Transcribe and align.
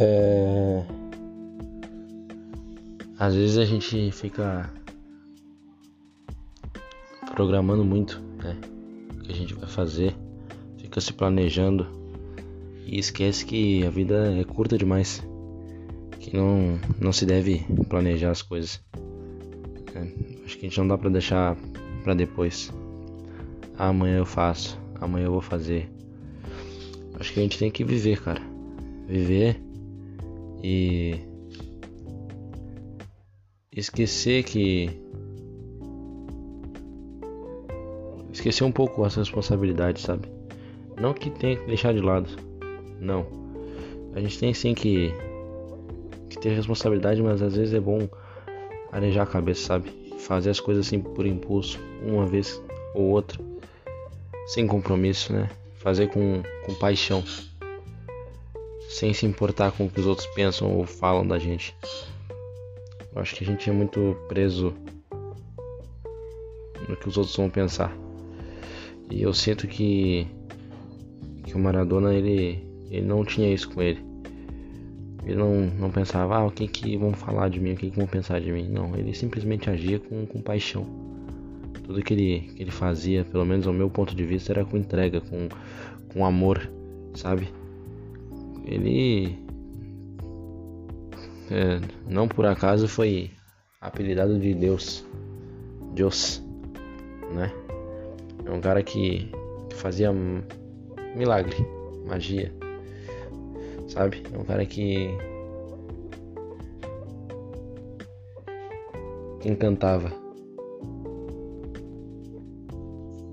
É... 0.00 0.82
Às 3.18 3.34
vezes 3.34 3.58
a 3.58 3.66
gente 3.66 4.10
fica 4.12 4.72
programando 7.34 7.84
muito, 7.84 8.18
né? 8.42 8.56
O 9.14 9.20
que 9.20 9.30
a 9.30 9.34
gente 9.34 9.52
vai 9.52 9.68
fazer, 9.68 10.16
fica 10.78 11.02
se 11.02 11.12
planejando 11.12 11.86
e 12.86 12.98
esquece 12.98 13.44
que 13.44 13.86
a 13.86 13.90
vida 13.90 14.34
é 14.40 14.42
curta 14.42 14.78
demais, 14.78 15.22
que 16.18 16.34
não, 16.34 16.80
não 16.98 17.12
se 17.12 17.26
deve 17.26 17.66
planejar 17.90 18.30
as 18.30 18.40
coisas. 18.40 18.82
É, 19.94 20.44
acho 20.46 20.56
que 20.56 20.64
a 20.64 20.68
gente 20.70 20.78
não 20.78 20.88
dá 20.88 20.96
pra 20.96 21.10
deixar 21.10 21.58
pra 22.02 22.14
depois. 22.14 22.72
Amanhã 23.76 24.16
eu 24.16 24.26
faço, 24.26 24.80
amanhã 24.98 25.26
eu 25.26 25.32
vou 25.32 25.42
fazer. 25.42 25.90
Acho 27.18 27.34
que 27.34 27.40
a 27.40 27.42
gente 27.42 27.58
tem 27.58 27.70
que 27.70 27.84
viver, 27.84 28.22
cara. 28.22 28.40
Viver 29.06 29.60
e 30.62 31.20
esquecer 33.72 34.44
que 34.44 34.90
esquecer 38.32 38.64
um 38.64 38.72
pouco 38.72 39.04
as 39.04 39.14
responsabilidades, 39.14 40.02
sabe? 40.02 40.28
Não 41.00 41.12
que 41.12 41.30
tenha 41.30 41.56
que 41.56 41.66
deixar 41.66 41.92
de 41.92 42.00
lado, 42.00 42.28
não. 43.00 43.26
A 44.14 44.20
gente 44.20 44.38
tem 44.38 44.52
sim 44.52 44.74
que, 44.74 45.12
que 46.28 46.38
ter 46.38 46.50
responsabilidade, 46.50 47.22
mas 47.22 47.42
às 47.42 47.56
vezes 47.56 47.74
é 47.74 47.80
bom 47.80 48.08
arejar 48.92 49.22
a 49.22 49.26
cabeça, 49.26 49.66
sabe? 49.66 49.90
Fazer 50.18 50.50
as 50.50 50.60
coisas 50.60 50.86
assim 50.86 51.00
por 51.00 51.26
impulso, 51.26 51.78
uma 52.02 52.26
vez 52.26 52.62
ou 52.94 53.04
outra, 53.04 53.40
sem 54.46 54.66
compromisso, 54.66 55.32
né? 55.32 55.48
Fazer 55.76 56.08
com, 56.08 56.42
com 56.66 56.74
paixão 56.74 57.22
sem 58.90 59.14
se 59.14 59.24
importar 59.24 59.70
com 59.70 59.86
o 59.86 59.88
que 59.88 60.00
os 60.00 60.06
outros 60.06 60.26
pensam 60.34 60.76
ou 60.76 60.84
falam 60.84 61.24
da 61.24 61.38
gente. 61.38 61.76
Eu 63.14 63.22
acho 63.22 63.36
que 63.36 63.44
a 63.44 63.46
gente 63.46 63.70
é 63.70 63.72
muito 63.72 64.16
preso 64.28 64.74
no 66.88 66.96
que 66.96 67.08
os 67.08 67.16
outros 67.16 67.36
vão 67.36 67.48
pensar. 67.48 67.96
E 69.08 69.22
eu 69.22 69.32
sinto 69.32 69.68
que 69.68 70.26
que 71.44 71.54
o 71.54 71.58
Maradona 71.58 72.12
ele 72.12 72.66
ele 72.90 73.06
não 73.06 73.24
tinha 73.24 73.54
isso 73.54 73.70
com 73.70 73.80
ele. 73.80 74.04
Ele 75.24 75.36
não, 75.36 75.66
não 75.78 75.90
pensava, 75.90 76.38
ah, 76.38 76.46
o 76.46 76.50
que 76.50 76.66
que 76.66 76.96
vão 76.96 77.12
falar 77.12 77.48
de 77.48 77.60
mim, 77.60 77.74
o 77.74 77.76
que 77.76 77.90
que 77.90 77.96
vão 77.96 78.08
pensar 78.08 78.40
de 78.40 78.50
mim. 78.50 78.68
Não, 78.68 78.96
ele 78.96 79.14
simplesmente 79.14 79.70
agia 79.70 80.00
com, 80.00 80.26
com 80.26 80.40
paixão. 80.40 80.84
Tudo 81.84 82.02
que 82.02 82.12
ele, 82.12 82.40
que 82.56 82.62
ele 82.62 82.70
fazia, 82.72 83.24
pelo 83.24 83.44
menos 83.44 83.68
ao 83.68 83.72
meu 83.72 83.88
ponto 83.88 84.16
de 84.16 84.24
vista, 84.24 84.52
era 84.52 84.64
com 84.64 84.76
entrega, 84.76 85.20
com, 85.20 85.48
com 86.12 86.26
amor, 86.26 86.68
sabe? 87.14 87.59
Ele 88.64 89.38
é, 91.50 91.80
não 92.06 92.28
por 92.28 92.46
acaso 92.46 92.86
foi 92.86 93.30
apelidado 93.80 94.38
de 94.38 94.54
Deus, 94.54 95.04
Deus, 95.94 96.42
né? 97.32 97.52
É 98.44 98.50
um 98.50 98.60
cara 98.60 98.82
que, 98.82 99.30
fazia 99.74 100.12
milagre, 101.16 101.56
magia, 102.06 102.52
sabe? 103.88 104.22
É 104.32 104.38
um 104.38 104.44
cara 104.44 104.64
que 104.64 105.08
que 109.40 109.48
encantava. 109.48 110.12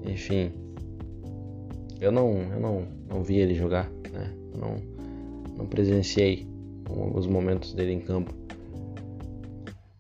Enfim, 0.06 0.52
eu 2.00 2.12
não, 2.12 2.42
eu 2.52 2.60
não, 2.60 2.88
não 3.08 3.24
vi 3.24 3.38
ele 3.38 3.54
jogar, 3.54 3.92
né? 4.12 4.34
Eu 4.54 4.60
não 4.60 4.97
não 5.58 5.66
presenciei 5.66 6.48
alguns 6.88 7.28
momentos 7.28 7.74
dele 7.74 7.94
em 7.94 8.00
campo. 8.00 8.34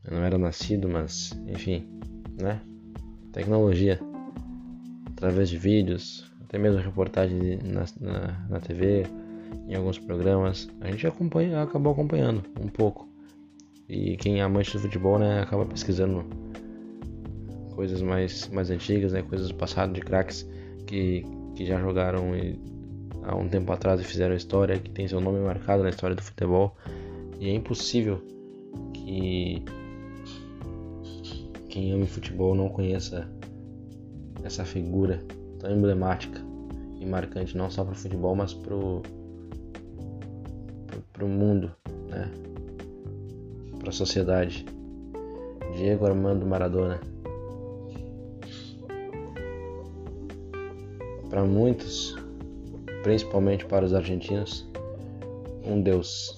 Eu 0.03 0.17
não 0.17 0.23
era 0.23 0.37
nascido, 0.37 0.87
mas 0.87 1.31
enfim, 1.47 1.87
né? 2.39 2.61
Tecnologia, 3.33 3.99
através 5.11 5.49
de 5.49 5.57
vídeos, 5.57 6.31
até 6.43 6.57
mesmo 6.57 6.79
reportagens 6.79 7.61
na, 7.63 7.85
na, 7.99 8.47
na 8.49 8.59
TV, 8.59 9.05
em 9.67 9.75
alguns 9.75 9.99
programas, 9.99 10.69
a 10.79 10.89
gente 10.89 11.05
acompanha, 11.05 11.61
acabou 11.61 11.91
acompanhando 11.91 12.43
um 12.61 12.67
pouco. 12.67 13.07
E 13.89 14.17
quem 14.17 14.39
é 14.39 14.41
amante 14.41 14.73
do 14.73 14.79
futebol, 14.79 15.19
né, 15.19 15.41
acaba 15.41 15.65
pesquisando 15.65 16.25
coisas 17.71 18.01
mais, 18.01 18.49
mais 18.49 18.69
antigas, 18.69 19.13
né, 19.13 19.21
coisas 19.21 19.49
do 19.49 19.55
passado 19.55 19.93
de 19.93 20.01
craques 20.01 20.49
que, 20.85 21.25
que 21.55 21.65
já 21.65 21.79
jogaram 21.79 22.35
e 22.35 22.59
há 23.27 23.35
um 23.35 23.49
tempo 23.49 23.71
atrás 23.73 24.01
fizeram 24.05 24.33
história, 24.35 24.79
que 24.79 24.89
tem 24.89 25.07
seu 25.07 25.19
nome 25.19 25.39
marcado 25.39 25.83
na 25.83 25.89
história 25.89 26.15
do 26.15 26.23
futebol. 26.23 26.75
E 27.39 27.49
é 27.49 27.53
impossível 27.53 28.21
que 28.93 29.63
quem 31.67 31.91
ama 31.91 32.05
futebol 32.05 32.55
não 32.55 32.69
conheça 32.69 33.29
essa 34.43 34.63
figura 34.63 35.21
tão 35.59 35.69
emblemática 35.75 36.39
e 36.99 37.05
marcante 37.05 37.57
não 37.57 37.69
só 37.69 37.83
para 37.83 37.91
o 37.93 37.97
futebol, 37.97 38.33
mas 38.33 38.53
para 38.53 38.73
o 38.73 39.03
mundo, 41.21 41.69
né? 42.07 42.31
para 43.77 43.89
a 43.89 43.93
sociedade. 43.93 44.65
Diego 45.75 46.05
Armando 46.05 46.45
Maradona. 46.45 46.99
Para 51.29 51.43
muitos, 51.43 52.15
principalmente 53.07 53.65
para 53.65 53.85
os 53.85 53.93
argentinos, 53.93 54.67
um 55.63 55.81
Deus. 55.81 56.37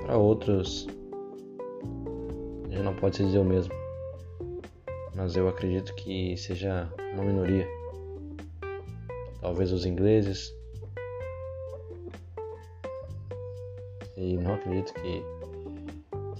Para 0.00 0.16
outros, 0.16 0.86
já 2.70 2.82
não 2.82 2.94
pode 2.94 3.16
se 3.16 3.24
dizer 3.26 3.38
o 3.38 3.44
mesmo. 3.44 3.74
Mas 5.14 5.36
eu 5.36 5.46
acredito 5.46 5.94
que 5.94 6.34
seja 6.38 6.90
uma 7.12 7.22
minoria. 7.22 7.68
Talvez 9.42 9.70
os 9.70 9.84
ingleses. 9.84 10.56
E 14.16 14.38
não 14.38 14.54
acredito 14.54 14.94
que 14.94 15.22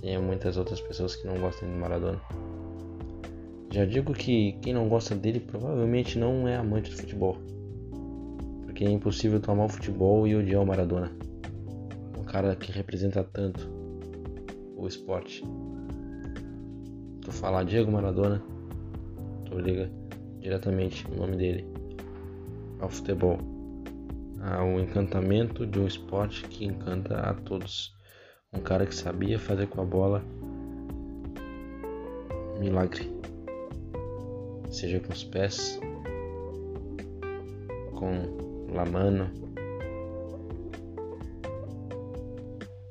tenha 0.00 0.18
muitas 0.18 0.56
outras 0.56 0.80
pessoas 0.80 1.14
que 1.16 1.26
não 1.26 1.38
gostem 1.38 1.68
de 1.68 1.74
Maradona. 1.74 2.22
Já 3.70 3.84
digo 3.84 4.14
que 4.14 4.54
quem 4.62 4.72
não 4.72 4.88
gosta 4.88 5.14
dele 5.14 5.38
provavelmente 5.38 6.18
não 6.18 6.48
é 6.48 6.56
amante 6.56 6.90
do 6.90 6.96
futebol 6.96 7.36
porque 8.76 8.84
é 8.84 8.90
impossível 8.90 9.40
tomar 9.40 9.64
o 9.64 9.68
futebol 9.70 10.28
e 10.28 10.36
odiar 10.36 10.62
o 10.62 10.66
Maradona. 10.66 11.10
Um 12.14 12.22
cara 12.22 12.54
que 12.54 12.70
representa 12.70 13.24
tanto 13.24 13.70
o 14.76 14.86
esporte. 14.86 15.42
Tu 17.22 17.32
falar 17.32 17.64
Diego 17.64 17.90
Maradona, 17.90 18.42
tu 19.46 19.58
liga 19.58 19.90
diretamente 20.40 21.06
o 21.10 21.16
nome 21.16 21.38
dele 21.38 21.64
ao 22.78 22.90
futebol, 22.90 23.38
ao 24.42 24.78
encantamento 24.78 25.66
de 25.66 25.80
um 25.80 25.86
esporte 25.86 26.46
que 26.46 26.66
encanta 26.66 27.18
a 27.18 27.32
todos. 27.32 27.96
Um 28.52 28.60
cara 28.60 28.84
que 28.84 28.94
sabia 28.94 29.38
fazer 29.38 29.68
com 29.68 29.80
a 29.80 29.84
bola 29.86 30.22
milagre, 32.60 33.10
seja 34.68 35.00
com 35.00 35.14
os 35.14 35.24
pés, 35.24 35.80
com 37.94 38.46
La 38.76 38.84
Mano. 38.84 39.30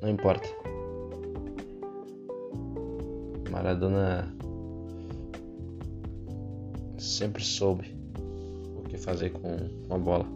Não 0.02 0.08
importa. 0.08 0.48
Maradona 3.52 4.34
sempre 6.98 7.44
soube 7.44 7.96
o 8.76 8.82
que 8.88 8.98
fazer 8.98 9.30
com 9.30 9.94
a 9.94 9.96
bola. 9.96 10.26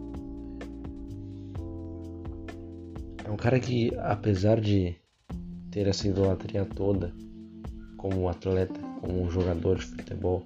É 3.25 3.29
um 3.29 3.35
cara 3.35 3.59
que, 3.59 3.93
apesar 3.97 4.61
de 4.61 4.95
ter 5.69 5.85
essa 5.85 6.07
idolatria 6.07 6.63
toda 6.63 7.13
como 7.97 8.29
atleta, 8.29 8.79
como 9.01 9.29
jogador 9.29 9.79
de 9.79 9.85
futebol, 9.85 10.45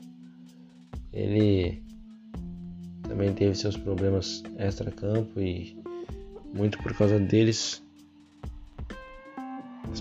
ele 1.13 1.84
também 3.15 3.33
teve 3.33 3.55
seus 3.55 3.77
problemas 3.77 4.43
extra-campo 4.57 5.39
e 5.39 5.77
muito 6.53 6.77
por 6.79 6.93
causa 6.93 7.17
deles 7.17 7.81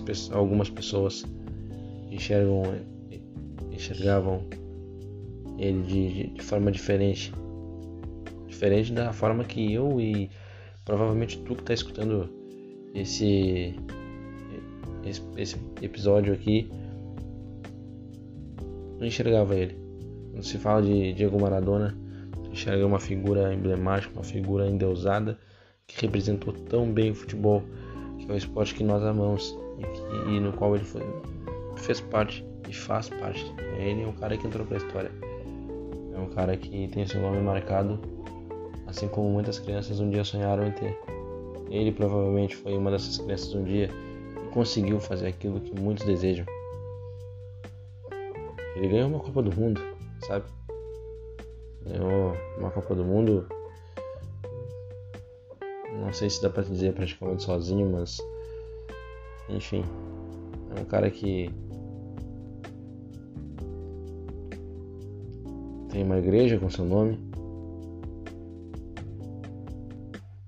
pessoas, 0.04 0.36
algumas 0.36 0.68
pessoas 0.68 1.24
enxergam, 2.10 2.64
enxergavam 3.70 4.42
ele 5.56 5.82
de, 5.82 6.26
de, 6.30 6.42
forma 6.42 6.72
diferente. 6.72 7.32
Diferente 8.48 8.92
da 8.92 9.12
forma 9.12 9.44
que 9.44 9.72
eu 9.72 10.00
e 10.00 10.28
provavelmente 10.84 11.38
tu 11.38 11.54
que 11.54 11.60
está 11.60 11.72
escutando 11.72 12.28
esse, 12.96 13.76
esse, 15.04 15.22
esse 15.36 15.56
episódio 15.80 16.34
aqui 16.34 16.68
enxergava 19.00 19.54
ele. 19.54 19.78
Quando 20.32 20.42
se 20.42 20.58
fala 20.58 20.82
de 20.82 21.12
Diego 21.12 21.40
Maradona, 21.40 21.96
enxerga 22.54 22.86
uma 22.86 23.00
figura 23.00 23.52
emblemática, 23.52 24.14
uma 24.14 24.24
figura 24.24 24.66
endeusada 24.66 25.38
que 25.86 26.00
representou 26.00 26.52
tão 26.52 26.90
bem 26.90 27.10
o 27.10 27.14
futebol, 27.14 27.62
que 28.18 28.30
é 28.30 28.34
o 28.34 28.36
esporte 28.36 28.74
que 28.74 28.84
nós 28.84 29.02
amamos 29.02 29.58
e, 29.78 29.82
que, 29.82 30.30
e 30.30 30.40
no 30.40 30.52
qual 30.52 30.74
ele 30.74 30.84
foi, 30.84 31.02
fez 31.76 32.00
parte 32.00 32.44
e 32.68 32.72
faz 32.72 33.08
parte. 33.08 33.44
Ele 33.76 34.02
é 34.02 34.06
um 34.06 34.12
cara 34.12 34.36
que 34.36 34.46
entrou 34.46 34.64
para 34.64 34.76
a 34.76 34.78
história. 34.78 35.10
É 36.14 36.18
um 36.18 36.28
cara 36.30 36.56
que 36.56 36.88
tem 36.88 37.06
seu 37.06 37.20
nome 37.20 37.40
marcado, 37.40 37.98
assim 38.86 39.08
como 39.08 39.28
muitas 39.28 39.58
crianças 39.58 39.98
um 39.98 40.08
dia 40.08 40.24
sonharam 40.24 40.66
em 40.66 40.70
ter. 40.70 40.96
Ele 41.68 41.90
provavelmente 41.90 42.54
foi 42.54 42.76
uma 42.76 42.90
dessas 42.90 43.18
crianças 43.18 43.52
um 43.52 43.64
dia 43.64 43.90
e 44.44 44.48
conseguiu 44.52 45.00
fazer 45.00 45.26
aquilo 45.26 45.60
que 45.60 45.78
muitos 45.78 46.06
desejam. 46.06 46.46
Ele 48.76 48.88
ganhou 48.88 49.08
uma 49.08 49.18
Copa 49.18 49.42
do 49.42 49.54
Mundo, 49.54 49.80
sabe? 50.20 50.44
Ganhou 51.86 52.32
uma 52.58 52.70
Copa 52.70 52.94
do 52.94 53.04
Mundo. 53.04 53.46
Não 56.00 56.12
sei 56.12 56.28
se 56.30 56.42
dá 56.42 56.50
pra 56.50 56.62
dizer 56.62 56.94
praticamente 56.94 57.42
sozinho, 57.42 57.90
mas. 57.90 58.18
Enfim. 59.48 59.84
É 60.76 60.80
um 60.80 60.84
cara 60.84 61.10
que 61.10 61.50
tem 65.90 66.02
uma 66.02 66.18
igreja 66.18 66.58
com 66.58 66.68
seu 66.68 66.84
nome. 66.84 67.20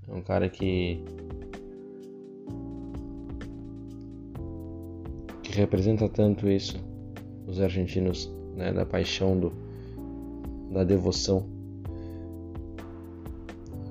É 0.08 0.12
um 0.12 0.22
cara 0.22 0.48
que 0.48 1.04
que 5.42 5.52
representa 5.52 6.08
tanto 6.08 6.48
isso, 6.48 6.76
os 7.46 7.60
argentinos, 7.60 8.28
né, 8.56 8.72
da 8.72 8.84
paixão 8.84 9.38
do 9.38 9.65
da 10.76 10.84
devoção. 10.84 11.46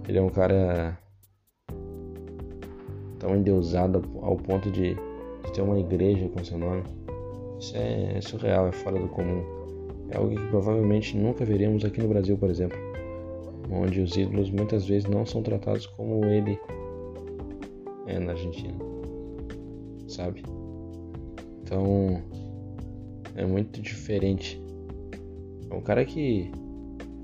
Ele 0.08 0.20
é 0.20 0.22
um 0.22 0.30
cara 0.30 1.00
tão 3.18 3.36
endeusado 3.36 4.04
ao 4.22 4.36
ponto 4.38 4.70
de, 4.70 4.96
ter 5.54 5.62
uma 5.62 5.80
igreja 5.80 6.30
com 6.30 6.44
seu 6.44 6.60
nome. 6.60 6.84
Isso 7.60 7.76
é, 7.76 8.18
é 8.18 8.22
surreal, 8.22 8.68
é 8.68 8.72
fora 8.72 9.00
do 9.00 9.08
comum. 9.08 9.44
É 10.12 10.18
algo 10.18 10.30
que 10.30 10.48
provavelmente 10.48 11.18
nunca 11.18 11.44
veremos 11.44 11.84
aqui 11.84 12.02
no 12.02 12.08
Brasil, 12.08 12.38
por 12.38 12.52
exemplo, 12.52 12.78
onde 13.72 14.02
os 14.02 14.16
ídolos 14.16 14.52
muitas 14.52 14.86
vezes 14.86 15.10
não 15.10 15.26
são 15.26 15.42
tratados 15.42 15.88
como 15.88 16.24
ele 16.26 16.60
é 18.06 18.20
na 18.20 18.34
Argentina, 18.34 18.78
sabe? 20.08 20.44
Então 21.64 22.22
é 23.34 23.44
muito 23.44 23.82
diferente. 23.82 24.62
É 25.70 25.74
um 25.74 25.82
cara 25.82 26.06
que, 26.06 26.52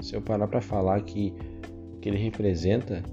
se 0.01 0.15
eu 0.15 0.21
parar 0.21 0.48
para 0.48 0.62
falar 0.62 1.01
que 1.01 1.33
que 2.01 2.09
ele 2.09 2.18
representa 2.18 3.03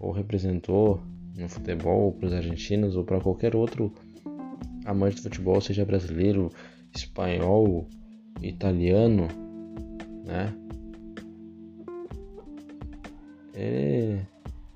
ou 0.00 0.10
representou 0.10 1.00
no 1.36 1.48
futebol 1.48 2.12
para 2.12 2.26
os 2.26 2.32
argentinos 2.32 2.96
ou 2.96 3.04
para 3.04 3.20
qualquer 3.20 3.54
outro 3.54 3.92
amante 4.84 5.16
de 5.16 5.22
futebol, 5.22 5.60
seja 5.60 5.84
brasileiro, 5.84 6.50
espanhol, 6.94 7.86
italiano, 8.42 9.28
né? 10.24 10.52
Ele, 13.54 14.20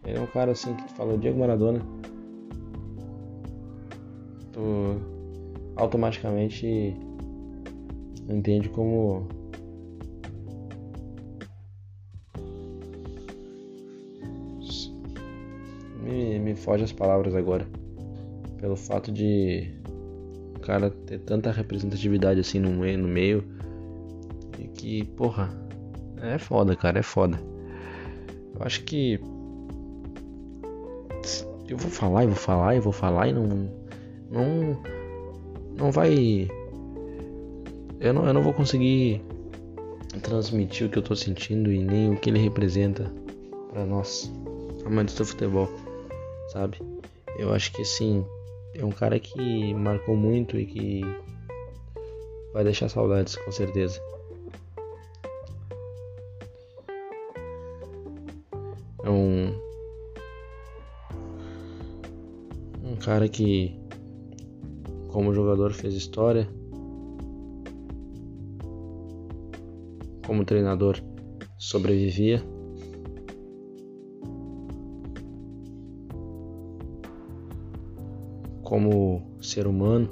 ele 0.05 0.19
é 0.19 0.21
um 0.21 0.27
cara 0.27 0.53
assim 0.53 0.75
que 0.75 0.85
tu 0.85 0.95
fala 0.95 1.19
Diego 1.19 1.41
Maradona, 1.41 1.81
tu 4.53 5.01
automaticamente 5.75 6.97
entende 8.29 8.69
como 8.69 9.27
me, 16.07 16.39
me 16.39 16.55
foge 16.55 16.85
as 16.85 16.93
palavras 16.93 17.35
agora 17.35 17.67
pelo 18.59 18.77
fato 18.77 19.13
de 19.13 19.71
o 20.57 20.61
cara 20.61 20.91
ter 20.91 21.19
tanta 21.21 21.51
representatividade 21.51 22.41
assim 22.41 22.59
no 22.59 22.71
meio, 22.71 22.99
no 22.99 23.09
meio 23.09 23.45
e 24.59 24.69
que, 24.69 25.05
porra, 25.05 25.51
é 26.23 26.39
foda, 26.39 26.75
cara, 26.75 27.01
é 27.01 27.03
foda. 27.03 27.39
Eu 28.55 28.63
acho 28.65 28.83
que 28.85 29.21
eu 31.69 31.77
vou 31.77 31.91
falar 31.91 32.25
e 32.25 32.27
vou 32.27 32.37
falar 32.37 32.77
e 32.77 32.81
vou 32.81 32.93
falar 32.93 33.29
e 33.29 33.33
não 33.33 33.49
não 34.31 34.83
não 35.77 35.91
vai 35.91 36.49
eu 38.01 38.15
não, 38.15 38.27
eu 38.27 38.33
não 38.33 38.43
vou 38.43 38.53
conseguir 38.53 39.21
transmitir 40.23 40.87
o 40.87 40.91
que 40.91 40.99
eu 40.99 41.03
tô 41.03 41.15
sentindo 41.15 41.73
e 41.73 41.83
nem 41.83 42.13
o 42.13 42.17
que 42.17 42.31
ele 42.31 42.39
representa 42.39 43.13
para 43.73 43.85
nós 43.85 44.33
amantes 44.87 45.15
do 45.17 45.25
futebol, 45.25 45.69
sabe? 46.49 46.79
Eu 47.39 47.53
acho 47.53 47.73
que 47.73 47.83
assim, 47.83 48.25
é 48.75 48.85
um 48.85 48.91
cara 48.91 49.19
que 49.19 49.75
marcou 49.75 50.17
muito 50.17 50.59
e 50.59 50.67
que 50.67 51.01
vai 52.53 52.65
deixar 52.65 52.89
saudades, 52.89 53.37
com 53.37 53.53
certeza. 53.53 54.01
É 59.03 59.11
um 59.11 59.55
um 62.83 62.97
cara 62.97 63.29
que 63.29 63.79
como 65.17 65.33
jogador 65.33 65.73
fez 65.73 65.95
história. 65.95 66.47
Como 70.27 70.45
treinador 70.45 71.01
sobrevivia. 71.59 72.43
Como 78.77 79.23
ser 79.41 79.67
humano 79.67 80.07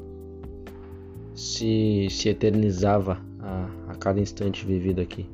se, 1.35 2.09
se 2.09 2.31
eternizava 2.31 3.21
a, 3.39 3.69
a 3.91 3.95
cada 3.97 4.19
instante 4.19 4.65
vivido 4.65 5.03
aqui. 5.03 5.29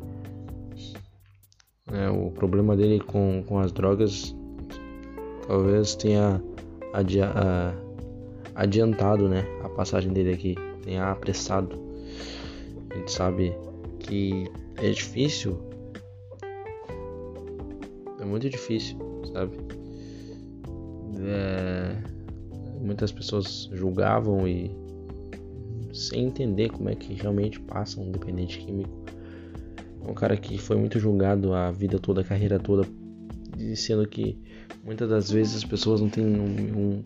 É, 1.92 2.10
o 2.10 2.32
problema 2.32 2.76
dele 2.76 2.98
com, 2.98 3.44
com 3.46 3.60
as 3.60 3.70
drogas 3.70 4.34
talvez 5.46 5.94
tenha 5.94 6.42
adia, 6.92 7.30
a, 7.32 7.72
adiantado 8.56 9.28
né, 9.28 9.44
a 9.62 9.68
passagem 9.68 10.12
dele 10.12 10.32
aqui, 10.32 10.56
tenha 10.82 11.08
apressado. 11.12 11.78
A 12.90 12.96
gente 12.96 13.12
sabe 13.12 13.54
que 14.00 14.50
é 14.76 14.90
difícil, 14.90 15.56
é 18.20 18.24
muito 18.24 18.50
difícil, 18.50 18.98
sabe? 19.32 19.56
É, 21.22 22.19
muitas 22.80 23.12
pessoas 23.12 23.68
julgavam 23.72 24.48
e 24.48 24.70
sem 25.92 26.26
entender 26.26 26.70
como 26.70 26.88
é 26.88 26.94
que 26.94 27.14
realmente 27.14 27.60
passa 27.60 28.00
um 28.00 28.10
dependente 28.10 28.58
químico. 28.58 28.90
É 30.04 30.10
um 30.10 30.14
cara 30.14 30.36
que 30.36 30.56
foi 30.56 30.76
muito 30.76 30.98
julgado 30.98 31.52
a 31.52 31.70
vida 31.70 31.98
toda, 31.98 32.22
a 32.22 32.24
carreira 32.24 32.58
toda, 32.58 32.88
sendo 33.76 34.06
que 34.08 34.38
muitas 34.84 35.08
das 35.08 35.30
vezes 35.30 35.56
as 35.56 35.64
pessoas 35.64 36.00
não 36.00 36.08
têm 36.08 36.24
um, 36.24 36.44
um, 36.44 37.04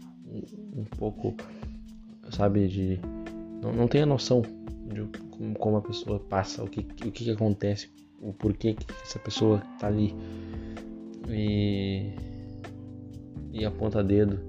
um 0.76 0.84
pouco, 0.96 1.34
sabe, 2.30 2.68
de. 2.68 3.00
Não, 3.60 3.72
não 3.72 3.88
tem 3.88 4.02
a 4.02 4.06
noção 4.06 4.42
de 4.42 5.02
como, 5.30 5.54
como 5.54 5.76
a 5.78 5.82
pessoa 5.82 6.20
passa, 6.20 6.62
o 6.62 6.68
que, 6.68 6.80
o 6.80 7.10
que, 7.10 7.24
que 7.24 7.30
acontece, 7.30 7.90
o 8.20 8.32
porquê 8.32 8.74
que 8.74 8.86
essa 9.02 9.18
pessoa 9.18 9.60
tá 9.78 9.88
ali. 9.88 10.14
E. 11.28 12.12
E 13.52 13.64
aponta 13.64 14.02
dedo 14.02 14.40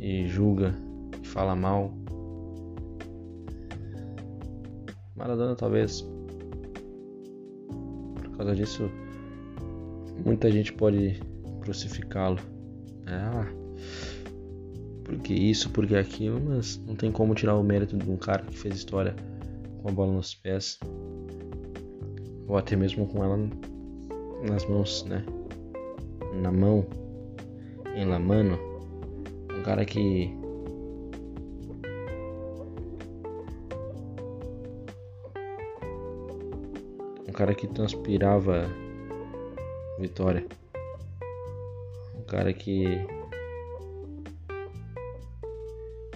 e 0.00 0.26
julga 0.26 0.74
e 1.22 1.26
fala 1.26 1.54
mal. 1.54 1.92
Maradona 5.16 5.56
talvez 5.56 6.06
por 8.22 8.36
causa 8.36 8.54
disso 8.54 8.88
muita 10.24 10.50
gente 10.50 10.72
pode 10.72 11.20
crucificá-lo. 11.60 12.38
Ah, 13.06 13.46
porque 15.04 15.32
isso, 15.32 15.70
porque 15.70 15.96
aquilo, 15.96 16.40
mas 16.40 16.78
não 16.86 16.94
tem 16.94 17.10
como 17.10 17.34
tirar 17.34 17.56
o 17.56 17.62
mérito 17.62 17.96
de 17.96 18.10
um 18.10 18.16
cara 18.16 18.42
que 18.42 18.56
fez 18.56 18.76
história 18.76 19.16
com 19.82 19.88
a 19.88 19.92
bola 19.92 20.12
nos 20.12 20.34
pés 20.34 20.78
ou 22.46 22.56
até 22.56 22.76
mesmo 22.76 23.06
com 23.06 23.24
ela 23.24 23.38
nas 24.48 24.64
mãos, 24.66 25.04
né? 25.04 25.24
Na 26.42 26.52
mão, 26.52 26.86
em 27.96 28.04
la 28.04 28.18
mano 28.18 28.67
cara 29.68 29.84
que 29.84 30.34
um 37.28 37.32
cara 37.34 37.54
que 37.54 37.66
transpirava 37.68 38.64
vitória. 39.98 40.46
Um 42.16 42.22
cara 42.22 42.50
que 42.54 42.86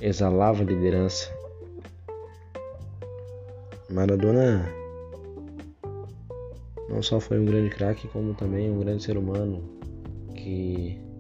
exalava 0.00 0.64
liderança. 0.64 1.30
Maradona 3.90 4.66
não 6.88 7.02
só 7.02 7.20
foi 7.20 7.38
um 7.38 7.44
grande 7.44 7.68
craque, 7.68 8.08
como 8.08 8.32
também 8.32 8.70
um 8.70 8.78
grande 8.78 9.02
ser 9.02 9.18
humano 9.18 9.62
que 10.34 11.11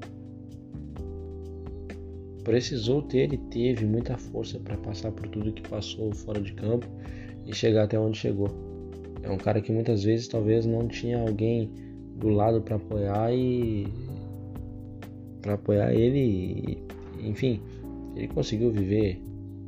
precisou 2.44 3.02
ter 3.02 3.32
e 3.32 3.38
teve 3.38 3.84
muita 3.84 4.16
força 4.18 4.58
para 4.58 4.76
passar 4.76 5.12
por 5.12 5.28
tudo 5.28 5.52
que 5.52 5.62
passou 5.68 6.12
fora 6.12 6.40
de 6.40 6.52
campo 6.52 6.86
e 7.46 7.54
chegar 7.54 7.84
até 7.84 7.98
onde 7.98 8.18
chegou. 8.18 8.48
É 9.22 9.30
um 9.30 9.38
cara 9.38 9.60
que 9.60 9.72
muitas 9.72 10.02
vezes 10.02 10.28
talvez 10.28 10.66
não 10.66 10.88
tinha 10.88 11.20
alguém 11.20 11.70
do 12.16 12.28
lado 12.28 12.60
para 12.60 12.76
apoiar 12.76 13.32
e 13.32 13.86
para 15.40 15.54
apoiar 15.54 15.92
ele, 15.92 16.78
e, 17.18 17.28
enfim, 17.28 17.60
ele 18.14 18.28
conseguiu 18.28 18.70
viver 18.70 19.20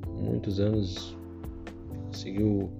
muitos 0.07 0.61
anos, 0.61 1.16
conseguiu 2.07 2.71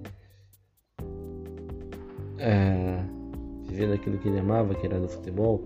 é, 2.37 3.03
viver 3.67 3.89
daquilo 3.89 4.17
que 4.17 4.27
ele 4.27 4.39
amava, 4.39 4.75
que 4.75 4.85
era 4.85 4.99
do 4.99 5.07
futebol. 5.07 5.63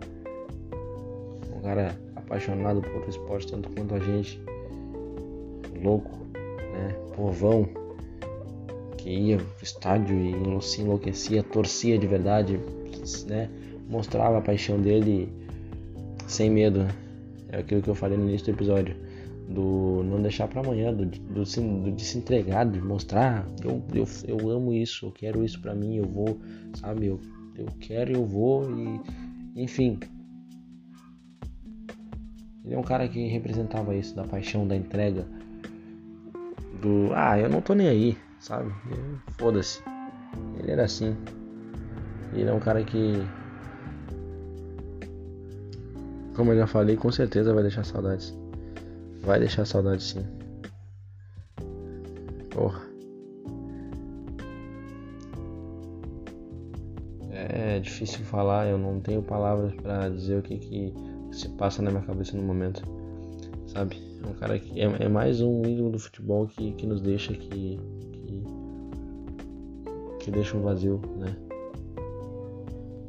Um 1.55 1.61
cara 1.61 1.95
apaixonado 2.29 2.81
por 2.81 3.09
esporte 3.09 3.47
tanto 3.47 3.69
quanto 3.71 3.95
a 3.95 3.99
gente, 3.99 4.39
louco, 5.83 6.11
né, 6.35 6.95
povão, 7.15 7.67
que 8.97 9.09
ia 9.09 9.37
pro 9.37 9.63
estádio 9.63 10.15
e 10.15 10.61
se 10.61 10.81
enlouquecia, 10.81 11.41
torcia 11.41 11.97
de 11.97 12.05
verdade, 12.05 12.59
né, 13.27 13.49
mostrava 13.89 14.37
a 14.37 14.41
paixão 14.41 14.79
dele 14.79 15.27
sem 16.27 16.51
medo. 16.51 16.83
Né? 16.83 16.89
É 17.51 17.57
aquilo 17.57 17.81
que 17.81 17.89
eu 17.89 17.95
falei 17.95 18.17
no 18.17 18.29
início 18.29 18.45
do 18.45 18.57
episódio 18.57 18.95
do 19.49 20.03
não 20.03 20.21
deixar 20.21 20.47
para 20.47 20.61
amanhã, 20.61 20.93
do, 20.93 21.07
do, 21.07 21.43
do, 21.43 21.91
de 21.91 22.05
se 22.05 22.19
entregar, 22.19 22.69
de 22.69 22.79
mostrar, 22.79 23.47
eu, 23.63 23.81
eu, 23.95 24.05
eu 24.27 24.49
amo 24.51 24.71
isso, 24.71 25.07
eu 25.07 25.11
quero 25.11 25.43
isso 25.43 25.59
para 25.59 25.73
mim, 25.73 25.95
eu 25.95 26.05
vou, 26.05 26.37
sabe, 26.75 27.07
eu, 27.07 27.19
eu 27.55 27.65
quero, 27.79 28.13
eu 28.13 28.23
vou 28.23 28.69
e 28.69 29.01
enfim. 29.55 29.99
Ele 32.69 32.75
é 32.75 32.79
um 32.79 32.83
cara 32.83 33.07
que 33.07 33.25
representava 33.25 33.95
isso, 33.95 34.15
da 34.15 34.23
paixão, 34.25 34.67
da 34.67 34.75
entrega, 34.75 35.25
do 36.79 37.09
ah, 37.15 37.35
eu 37.39 37.49
não 37.49 37.61
tô 37.61 37.73
nem 37.73 37.87
aí, 37.87 38.17
sabe? 38.39 38.71
Foda-se. 39.39 39.81
Ele 40.59 40.73
era 40.73 40.83
assim. 40.83 41.17
Ele 42.31 42.47
é 42.47 42.53
um 42.53 42.59
cara 42.59 42.83
que 42.83 43.25
como 46.35 46.51
eu 46.51 46.57
já 46.57 46.67
falei, 46.67 46.95
com 46.95 47.11
certeza 47.11 47.55
vai 47.55 47.63
deixar 47.63 47.83
saudades. 47.83 48.37
Vai 49.23 49.39
deixar 49.39 49.65
saudade 49.65 50.03
sim. 50.03 50.23
Porra. 52.51 52.81
É 57.31 57.79
difícil 57.79 58.23
falar, 58.25 58.67
eu 58.67 58.77
não 58.77 58.99
tenho 58.99 59.23
palavras 59.23 59.73
para 59.73 60.07
dizer 60.09 60.37
o 60.37 60.43
que, 60.43 60.59
que 60.59 61.08
se 61.39 61.49
passa 61.49 61.81
na 61.81 61.91
minha 61.91 62.03
cabeça 62.03 62.35
no 62.35 62.43
momento. 62.43 62.83
Sabe? 63.67 63.97
É 64.23 64.27
um 64.27 64.33
cara 64.33 64.59
que 64.59 64.79
é, 64.79 64.85
é 64.99 65.07
mais 65.07 65.41
um 65.41 65.61
ídolo 65.63 65.91
do 65.91 65.99
futebol 65.99 66.47
que, 66.47 66.71
que 66.73 66.85
nos 66.85 67.01
deixa 67.01 67.33
que, 67.33 67.47
que. 67.49 68.43
que 70.19 70.31
deixa 70.31 70.57
um 70.57 70.61
vazio, 70.61 71.01
né? 71.17 71.35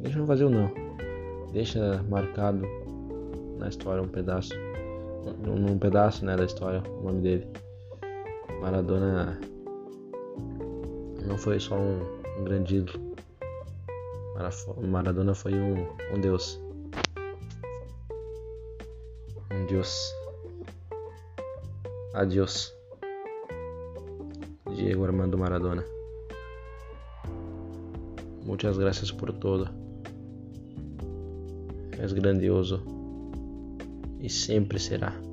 Deixa 0.00 0.20
um 0.20 0.24
vazio 0.24 0.48
não. 0.48 0.70
Deixa 1.52 2.02
marcado 2.08 2.66
na 3.58 3.68
história 3.68 4.02
um 4.02 4.08
pedaço 4.08 4.54
num 5.38 5.78
pedaço 5.78 6.24
né, 6.24 6.36
da 6.36 6.44
história, 6.44 6.82
o 7.00 7.04
nome 7.04 7.20
dele. 7.20 7.46
Maradona 8.60 9.38
não 11.26 11.36
foi 11.36 11.58
só 11.60 11.76
um, 11.76 12.00
um 12.38 12.44
grande 12.44 12.76
ídolo. 12.76 13.10
Maradona 14.82 15.34
foi 15.34 15.54
um, 15.54 15.86
um 16.14 16.20
deus. 16.20 16.60
Deus. 19.68 20.14
Adiós. 22.14 22.72
Diego 24.76 25.04
Armando 25.04 25.36
Maradona. 25.36 25.84
Muitas 28.44 28.78
graças 28.78 29.10
por 29.10 29.32
todo. 29.32 29.68
És 31.98 32.12
grandioso 32.12 32.82
e 34.20 34.28
sempre 34.28 34.78
será. 34.78 35.29